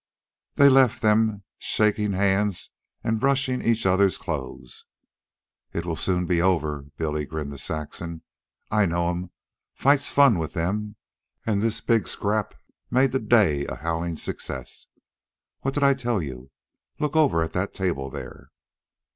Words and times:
They 0.55 0.67
left 0.67 1.03
them 1.03 1.43
shaking 1.59 2.13
hands 2.13 2.71
and 3.03 3.19
brushing 3.19 3.61
each 3.61 3.85
other's 3.85 4.17
clothes. 4.17 4.85
"It 5.73 5.83
soon 5.95 6.21
will 6.21 6.27
be 6.27 6.41
over," 6.41 6.87
Billy 6.97 7.23
grinned 7.27 7.51
to 7.51 7.59
Saxon. 7.59 8.23
"I 8.71 8.87
know 8.87 9.11
'em. 9.11 9.29
Fight's 9.75 10.09
fun 10.09 10.39
with 10.39 10.53
them. 10.53 10.95
An' 11.45 11.59
this 11.59 11.81
big 11.81 12.07
scrap's 12.07 12.57
made 12.89 13.11
the 13.11 13.19
day 13.19 13.67
a 13.67 13.75
howlin' 13.75 14.17
success. 14.17 14.87
What 15.59 15.75
did 15.75 15.83
I 15.83 15.93
tell 15.93 16.19
you! 16.19 16.49
look 16.97 17.15
over 17.15 17.43
at 17.43 17.53
that 17.53 17.71
table 17.75 18.09
there." 18.09 18.49